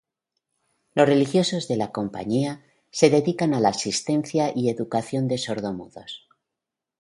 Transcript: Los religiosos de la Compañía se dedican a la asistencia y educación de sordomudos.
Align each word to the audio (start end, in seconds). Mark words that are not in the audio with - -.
Los 0.95 1.05
religiosos 1.07 1.67
de 1.67 1.77
la 1.77 1.91
Compañía 1.91 2.65
se 2.89 3.11
dedican 3.11 3.53
a 3.53 3.59
la 3.59 3.69
asistencia 3.69 4.51
y 4.55 4.71
educación 4.71 5.27
de 5.27 5.37
sordomudos. 5.37 6.27